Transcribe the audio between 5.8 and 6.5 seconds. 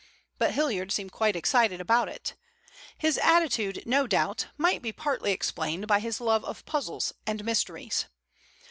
by his love